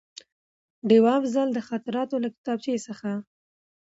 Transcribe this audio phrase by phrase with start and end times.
[0.87, 3.09] ډېوه افضل: د خاطراتو له کتابچې څخه